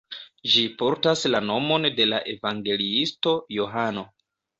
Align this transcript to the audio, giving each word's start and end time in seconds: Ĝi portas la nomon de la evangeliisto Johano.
Ĝi 0.51 0.61
portas 0.77 1.25
la 1.33 1.41
nomon 1.49 1.85
de 1.99 2.07
la 2.07 2.21
evangeliisto 2.33 3.35
Johano. 3.59 4.05